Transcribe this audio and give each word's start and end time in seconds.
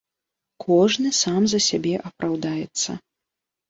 Кожны 0.65 1.13
сам 1.21 1.41
за 1.53 1.59
сябе 1.69 1.95
апраўдаецца. 2.11 3.01